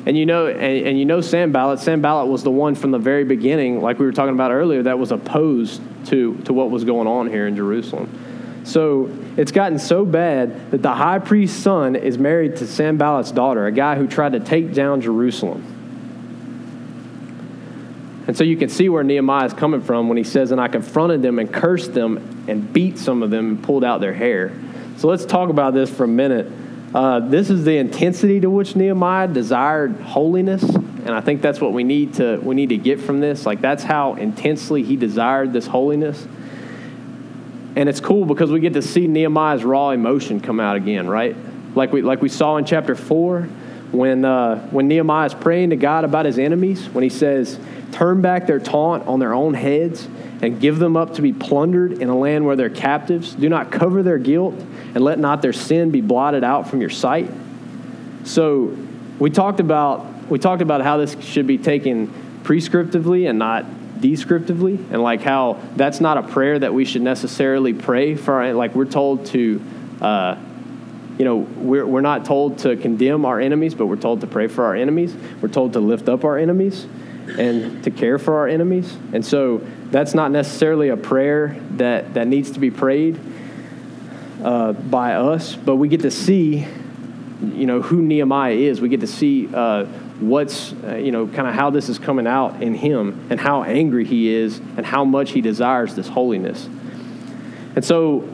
[0.05, 1.79] And you know, and, and you know Sanballat.
[1.81, 4.99] Sanballat was the one from the very beginning, like we were talking about earlier, that
[4.99, 8.62] was opposed to, to what was going on here in Jerusalem.
[8.65, 13.67] So it's gotten so bad that the high priest's son is married to Sanballat's daughter,
[13.67, 15.69] a guy who tried to take down Jerusalem.
[18.27, 20.69] And so you can see where Nehemiah is coming from when he says, And I
[20.69, 24.53] confronted them and cursed them and beat some of them and pulled out their hair.
[24.99, 26.51] So let's talk about this for a minute.
[26.94, 31.72] Uh, this is the intensity to which Nehemiah desired holiness, and I think that's what
[31.72, 33.46] we need to we need to get from this.
[33.46, 36.26] Like that's how intensely he desired this holiness.
[37.74, 41.35] And it's cool because we get to see Nehemiah's raw emotion come out again, right?
[41.74, 43.48] Like we like we saw in chapter four,
[43.92, 47.59] when uh, when Nehemiah is praying to God about his enemies, when he says,
[47.92, 50.09] "Turn back their taunt on their own heads."
[50.42, 53.33] and give them up to be plundered in a land where they're captives.
[53.33, 56.90] Do not cover their guilt, and let not their sin be blotted out from your
[56.90, 57.31] sight.
[58.24, 58.76] So
[59.18, 62.09] we talked about we talked about how this should be taken
[62.42, 67.72] prescriptively and not descriptively, and like how that's not a prayer that we should necessarily
[67.72, 68.52] pray for.
[68.52, 69.62] Like we're told to.
[70.00, 70.37] Uh,
[71.18, 74.46] you know, we're, we're not told to condemn our enemies, but we're told to pray
[74.48, 75.14] for our enemies.
[75.40, 76.87] We're told to lift up our enemies
[77.38, 78.96] and to care for our enemies.
[79.12, 79.59] And so
[79.90, 83.20] that's not necessarily a prayer that, that needs to be prayed
[84.42, 86.66] uh, by us, but we get to see,
[87.40, 88.81] you know, who Nehemiah is.
[88.81, 89.85] We get to see uh,
[90.18, 93.62] what's, uh, you know, kind of how this is coming out in him and how
[93.62, 96.68] angry he is and how much he desires this holiness.
[97.77, 98.29] And so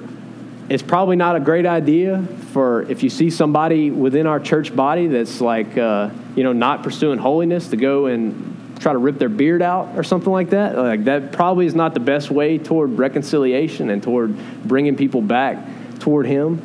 [0.68, 5.06] it's probably not a great idea for if you see somebody within our church body
[5.06, 9.30] that's like, uh, you know, not pursuing holiness to go and try to rip their
[9.30, 10.76] beard out or something like that.
[10.76, 15.58] Like that probably is not the best way toward reconciliation and toward bringing people back
[16.00, 16.62] toward Him.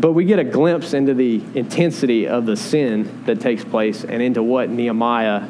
[0.00, 4.20] But we get a glimpse into the intensity of the sin that takes place and
[4.22, 5.48] into what Nehemiah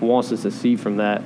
[0.00, 1.22] wants us to see from that.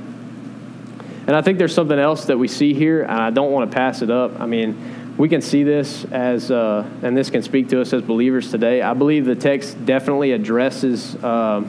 [1.26, 3.74] And I think there's something else that we see here, and I don't want to
[3.74, 4.40] pass it up.
[4.40, 8.02] I mean, we can see this as, uh, and this can speak to us as
[8.02, 8.82] believers today.
[8.82, 11.62] I believe the text definitely addresses uh,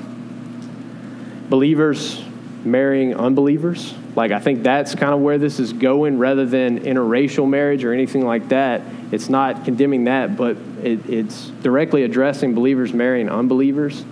[1.50, 2.24] believers
[2.64, 3.94] marrying unbelievers.
[4.16, 7.94] Like, I think that's kind of where this is going rather than interracial marriage or
[7.94, 8.82] anything like that.
[9.12, 14.06] It's not condemning that, but it, it's directly addressing believers marrying unbelievers.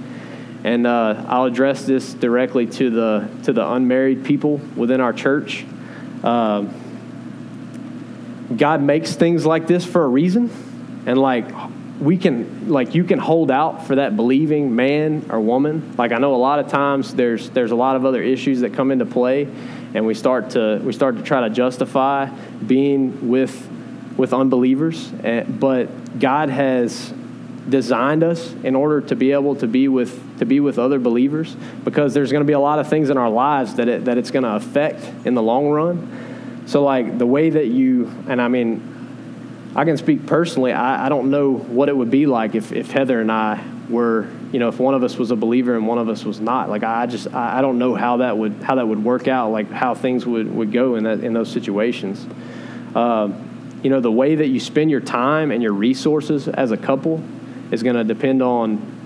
[0.63, 5.65] And uh, I'll address this directly to the, to the unmarried people within our church.
[6.23, 6.65] Uh,
[8.57, 10.49] God makes things like this for a reason.
[11.05, 11.45] And, like,
[12.01, 16.17] we can like you can hold out for that believing man or woman like i
[16.17, 19.05] know a lot of times there's there's a lot of other issues that come into
[19.05, 19.47] play
[19.93, 22.25] and we start to we start to try to justify
[22.65, 23.69] being with
[24.17, 27.13] with unbelievers eh, but god has
[27.69, 31.55] designed us in order to be able to be with to be with other believers
[31.83, 34.17] because there's going to be a lot of things in our lives that it, that
[34.17, 36.30] it's going to affect in the long run
[36.65, 38.91] so like the way that you and i mean
[39.75, 40.73] I can speak personally.
[40.73, 44.27] I, I don't know what it would be like if, if Heather and I were,
[44.51, 46.69] you know, if one of us was a believer and one of us was not.
[46.69, 49.51] Like I just I, I don't know how that would how that would work out.
[49.51, 52.25] Like how things would, would go in that in those situations.
[52.95, 56.77] Um, you know, the way that you spend your time and your resources as a
[56.77, 57.23] couple
[57.71, 58.99] is going to depend on.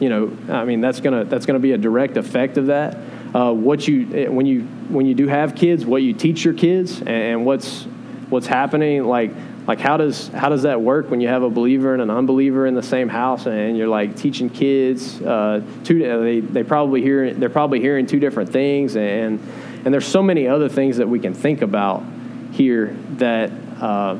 [0.00, 2.96] You know, I mean, that's gonna that's gonna be a direct effect of that.
[3.32, 7.02] Uh, what you when you when you do have kids, what you teach your kids,
[7.02, 7.84] and what's
[8.28, 9.04] what's happening.
[9.04, 9.32] Like
[9.66, 12.66] like how does how does that work when you have a believer and an unbeliever
[12.66, 17.32] in the same house and you're like teaching kids uh, two they, they probably hear
[17.32, 19.40] they're probably hearing two different things and
[19.84, 22.02] and there's so many other things that we can think about
[22.52, 24.16] here that uh,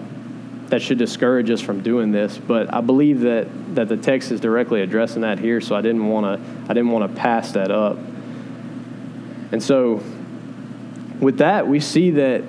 [0.67, 4.41] that should discourage us from doing this but I believe that that the text is
[4.41, 7.73] directly addressing that here so I didn't want to I didn't want to pass that
[7.73, 7.99] up
[9.51, 10.03] and so
[11.23, 12.45] with that we see that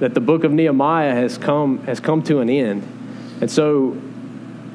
[0.00, 2.82] that the book of Nehemiah has come has come to an end.
[3.40, 3.96] And so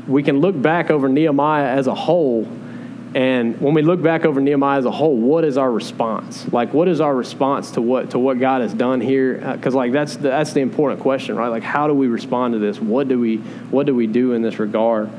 [0.08, 2.48] we can look back over Nehemiah as a whole
[3.16, 6.48] and when we look back over Nehemiah as a whole, what is our response?
[6.54, 9.36] Like, what is our response to what to what God has done here?
[9.56, 11.48] Because uh, like that's the, that's the important question, right?
[11.48, 12.80] Like, how do we respond to this?
[12.80, 15.10] What do we what do we do in this regard?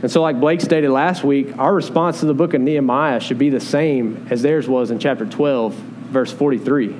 [0.00, 3.38] And so, like Blake stated last week, our response to the book of Nehemiah should
[3.38, 5.74] be the same as theirs was in chapter twelve,
[6.08, 6.96] verse forty three.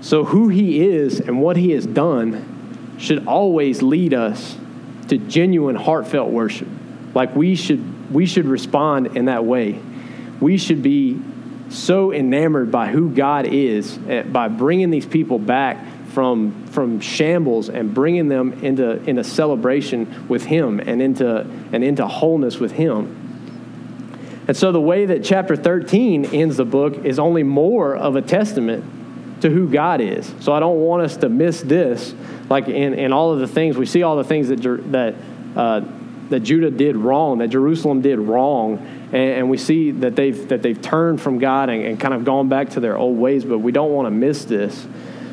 [0.00, 4.56] So, who he is and what he has done should always lead us
[5.08, 6.68] to genuine, heartfelt worship.
[7.14, 9.78] Like we should, we should respond in that way.
[10.40, 11.20] We should be
[11.68, 17.68] so enamored by who God is eh, by bringing these people back from from shambles
[17.68, 21.40] and bringing them into into celebration with Him and into
[21.72, 23.19] and into wholeness with Him.
[24.50, 28.20] And so the way that chapter 13 ends the book is only more of a
[28.20, 30.34] testament to who God is.
[30.40, 32.12] So I don't want us to miss this.
[32.48, 35.14] Like in, in all of the things, we see all the things that, that,
[35.54, 35.82] uh,
[36.30, 38.78] that Judah did wrong, that Jerusalem did wrong,
[39.12, 42.24] and, and, we see that they've, that they've turned from God and, and kind of
[42.24, 44.84] gone back to their old ways, but we don't want to miss this.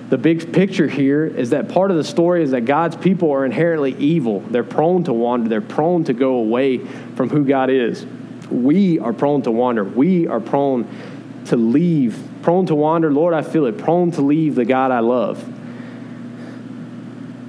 [0.09, 3.45] The big picture here is that part of the story is that God's people are
[3.45, 4.41] inherently evil.
[4.41, 8.05] They're prone to wander, they're prone to go away from who God is.
[8.51, 9.83] We are prone to wander.
[9.83, 10.87] We are prone
[11.45, 13.11] to leave, prone to wander.
[13.11, 15.43] Lord, I feel it, prone to leave the God I love.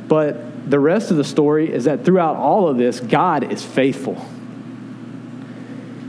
[0.09, 4.25] But the rest of the story is that throughout all of this, God is faithful.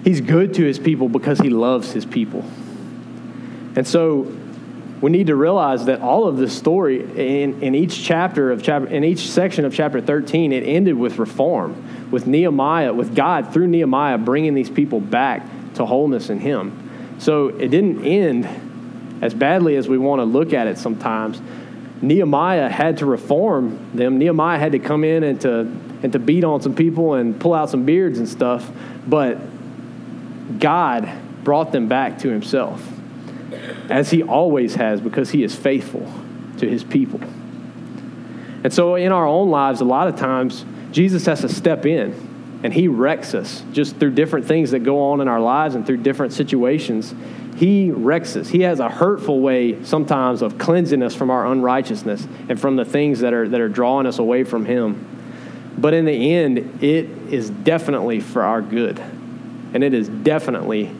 [0.04, 2.44] He's good to his people because he loves his people.
[3.76, 4.36] And so
[5.02, 8.88] we need to realize that all of this story in, in each chapter of chapter
[8.88, 13.68] in each section of chapter 13 it ended with reform with nehemiah with god through
[13.68, 16.89] nehemiah bringing these people back to wholeness in him
[17.20, 18.47] so it didn't end
[19.22, 21.41] as badly as we want to look at it sometimes.
[22.01, 24.18] Nehemiah had to reform them.
[24.18, 25.60] Nehemiah had to come in and to,
[26.01, 28.70] and to beat on some people and pull out some beards and stuff.
[29.05, 29.38] But
[30.60, 31.10] God
[31.43, 32.88] brought them back to himself,
[33.89, 36.10] as he always has, because he is faithful
[36.60, 37.20] to his people.
[38.64, 42.60] And so in our own lives, a lot of times, Jesus has to step in
[42.64, 45.86] and He wrecks us just through different things that go on in our lives and
[45.86, 47.14] through different situations.
[47.56, 48.50] He wrecks us.
[48.50, 52.86] He has a hurtful way sometimes of cleansing us from our unrighteousness and from the
[52.86, 55.06] things that are, that are drawing us away from Him.
[55.78, 59.00] But in the end, it is definitely for our good.
[59.74, 60.92] And it is definitely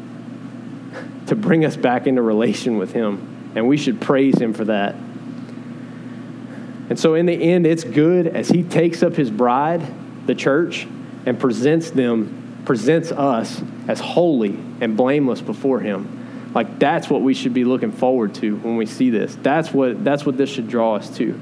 [1.28, 3.52] to bring us back into relation with Him.
[3.56, 4.96] And we should praise Him for that.
[6.90, 9.86] And so, in the end, it's good as He takes up His bride,
[10.26, 10.88] the church,
[11.26, 16.52] and presents them, presents us as holy and blameless before Him.
[16.54, 19.36] Like that's what we should be looking forward to when we see this.
[19.36, 21.40] That's what that's what this should draw us to.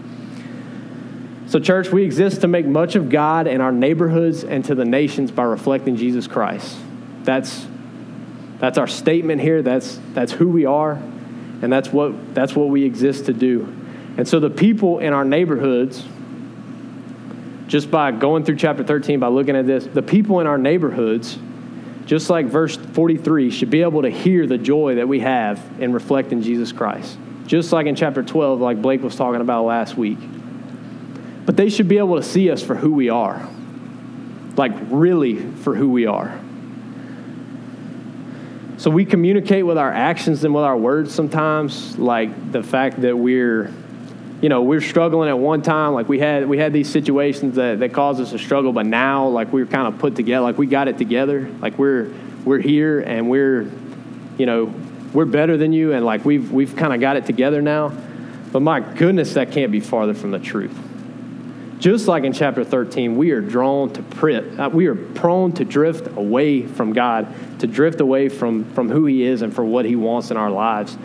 [1.47, 4.83] So, church, we exist to make much of God in our neighborhoods and to the
[4.83, 6.77] nations by reflecting Jesus Christ.
[7.23, 7.65] That's
[8.59, 9.61] that's our statement here.
[9.61, 10.93] That's that's who we are,
[11.61, 13.73] and that's what that's what we exist to do.
[14.17, 16.03] And so the people in our neighborhoods
[17.67, 21.37] just by going through chapter 13, by looking at this, the people in our neighborhoods,
[22.05, 25.91] just like verse 43, should be able to hear the joy that we have in
[25.91, 27.17] reflecting Jesus Christ.
[27.45, 30.17] Just like in chapter 12, like Blake was talking about last week.
[31.45, 33.47] But they should be able to see us for who we are.
[34.55, 36.39] Like, really, for who we are.
[38.77, 43.17] So we communicate with our actions and with our words sometimes, like the fact that
[43.17, 43.71] we're
[44.41, 45.93] you know, we're struggling at one time.
[45.93, 49.27] Like we had we had these situations that, that caused us to struggle, but now
[49.27, 51.49] like we're kind of put together, like we got it together.
[51.59, 52.13] Like we're
[52.45, 53.69] we're here and we're,
[54.37, 54.73] you know,
[55.13, 57.91] we're better than you, and like we've we've kind of got it together now.
[58.51, 60.77] But my goodness, that can't be farther from the truth.
[61.79, 65.65] Just like in chapter 13, we are drawn to prit, uh, we are prone to
[65.65, 69.85] drift away from God, to drift away from, from who He is and for what
[69.85, 70.97] He wants in our lives.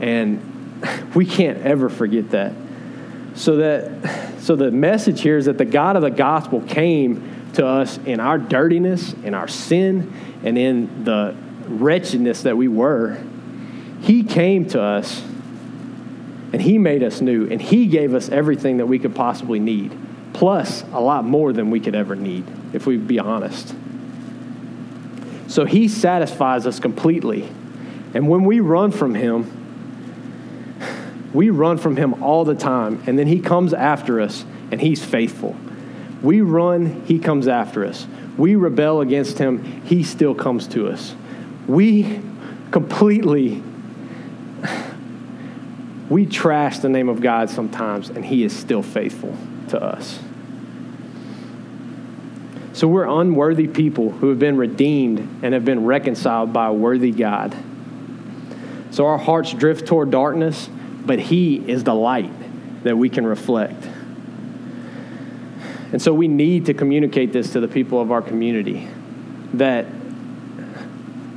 [0.00, 2.52] And we can't ever forget that.
[3.34, 7.66] So that so the message here is that the God of the gospel came to
[7.66, 10.12] us in our dirtiness, in our sin,
[10.42, 13.22] and in the wretchedness that we were.
[14.00, 15.22] He came to us
[16.52, 19.96] and He made us new, and He gave us everything that we could possibly need,
[20.32, 23.74] plus a lot more than we could ever need, if we be honest.
[25.46, 27.48] So He satisfies us completely.
[28.14, 29.61] And when we run from Him,
[31.32, 35.04] we run from Him all the time, and then He comes after us, and He's
[35.04, 35.56] faithful.
[36.22, 38.06] We run, He comes after us.
[38.36, 41.14] We rebel against Him, He still comes to us.
[41.66, 42.20] We
[42.70, 43.62] completely
[46.12, 49.34] we trash the name of God sometimes, and He is still faithful
[49.68, 50.18] to us.
[52.74, 57.12] So we're unworthy people who have been redeemed and have been reconciled by a worthy
[57.12, 57.56] God.
[58.90, 60.68] So our hearts drift toward darkness,
[61.04, 62.32] but He is the light
[62.84, 63.88] that we can reflect.
[65.92, 68.88] And so we need to communicate this to the people of our community
[69.54, 69.86] that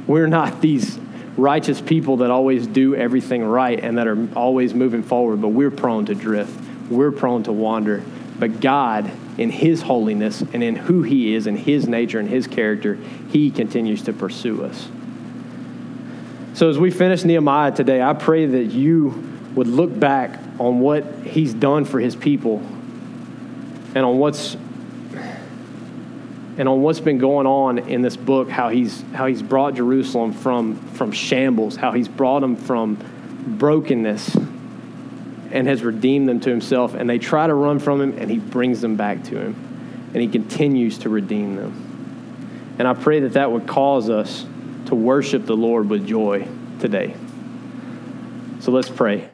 [0.08, 0.98] we're not these
[1.36, 5.72] righteous people that always do everything right and that are always moving forward, but we're
[5.72, 6.58] prone to drift.
[6.90, 8.04] We're prone to wander.
[8.40, 12.48] But God, in His holiness and in who He is and His nature and His
[12.48, 12.96] character,
[13.32, 14.88] He continues to pursue us.
[16.54, 21.04] So as we finish Nehemiah today, I pray that you would look back on what
[21.24, 22.60] He's done for His people
[23.96, 24.56] and on what's
[26.58, 30.32] and on what's been going on in this book, how he's, how he's brought Jerusalem
[30.32, 32.98] from, from shambles, how he's brought them from
[33.60, 34.36] brokenness
[35.52, 36.94] and has redeemed them to himself.
[36.94, 40.10] And they try to run from him, and he brings them back to him.
[40.14, 42.76] And he continues to redeem them.
[42.80, 44.46] And I pray that that would cause us
[44.86, 46.48] to worship the Lord with joy
[46.80, 47.16] today.
[48.60, 49.30] So let's pray.